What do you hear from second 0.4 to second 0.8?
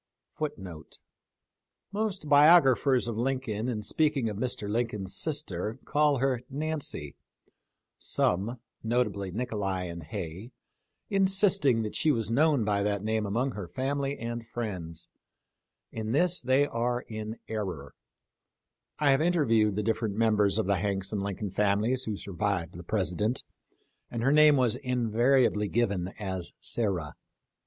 After Mr. Lincoln f had